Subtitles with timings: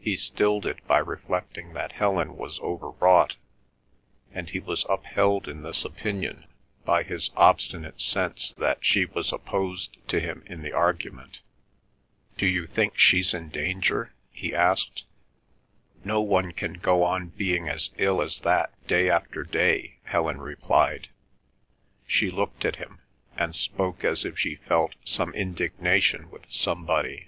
[0.00, 3.36] He stilled it by reflecting that Helen was overwrought,
[4.32, 6.46] and he was upheld in this opinion
[6.86, 11.42] by his obstinate sense that she was opposed to him in the argument.
[12.38, 15.04] "Do you think she's in danger?" he asked.
[16.02, 21.08] "No one can go on being as ill as that day after day—" Helen replied.
[22.06, 23.00] She looked at him,
[23.36, 27.26] and spoke as if she felt some indignation with somebody.